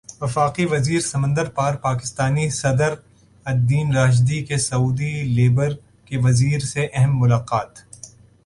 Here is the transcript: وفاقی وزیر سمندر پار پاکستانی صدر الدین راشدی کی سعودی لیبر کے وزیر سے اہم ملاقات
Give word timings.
وفاقی 0.21 0.65
وزیر 0.65 1.01
سمندر 1.01 1.49
پار 1.49 1.73
پاکستانی 1.75 2.49
صدر 2.51 2.93
الدین 3.45 3.93
راشدی 3.93 4.39
کی 4.45 4.57
سعودی 4.57 5.13
لیبر 5.35 5.71
کے 6.05 6.17
وزیر 6.17 6.59
سے 6.59 6.87
اہم 6.93 7.19
ملاقات 7.19 7.71